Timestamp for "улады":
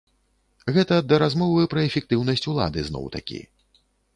2.55-2.79